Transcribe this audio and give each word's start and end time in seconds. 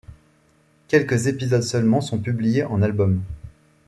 Quelques 0.87 1.27
épisodes 1.27 1.61
seulement 1.61 2.01
sont 2.01 2.17
publiés 2.19 2.63
en 2.63 2.81
albums. 2.81 3.21